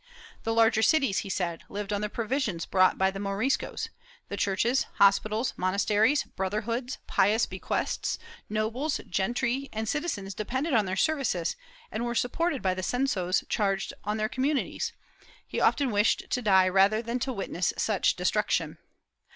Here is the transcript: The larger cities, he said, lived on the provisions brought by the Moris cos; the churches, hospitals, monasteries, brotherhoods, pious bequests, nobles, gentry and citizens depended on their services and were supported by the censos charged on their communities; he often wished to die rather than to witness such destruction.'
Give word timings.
The 0.41 0.51
larger 0.51 0.81
cities, 0.81 1.19
he 1.19 1.29
said, 1.29 1.63
lived 1.69 1.93
on 1.93 2.01
the 2.01 2.09
provisions 2.09 2.65
brought 2.65 2.97
by 2.97 3.11
the 3.11 3.19
Moris 3.19 3.55
cos; 3.55 3.89
the 4.29 4.35
churches, 4.35 4.87
hospitals, 4.95 5.53
monasteries, 5.57 6.23
brotherhoods, 6.23 6.97
pious 7.05 7.45
bequests, 7.45 8.17
nobles, 8.49 8.99
gentry 9.07 9.69
and 9.71 9.87
citizens 9.87 10.33
depended 10.33 10.73
on 10.73 10.87
their 10.87 10.95
services 10.95 11.55
and 11.91 12.03
were 12.03 12.15
supported 12.15 12.63
by 12.63 12.73
the 12.73 12.81
censos 12.81 13.47
charged 13.47 13.93
on 14.03 14.17
their 14.17 14.27
communities; 14.27 14.91
he 15.45 15.61
often 15.61 15.91
wished 15.91 16.31
to 16.31 16.41
die 16.41 16.67
rather 16.67 17.03
than 17.03 17.19
to 17.19 17.31
witness 17.31 17.71
such 17.77 18.15
destruction.' 18.15 18.79